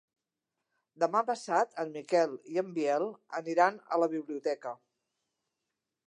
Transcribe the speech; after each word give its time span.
Demà 1.01 1.19
passat 1.25 1.75
en 1.83 1.91
Miquel 1.97 2.33
i 2.53 2.57
en 2.61 2.71
Biel 2.77 3.05
aniran 3.41 3.77
a 3.97 4.01
la 4.05 4.11
biblioteca. 4.17 4.73